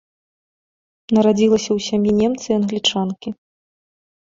[1.17, 3.29] Нарадзілася ў сям'і немца і англічанкі.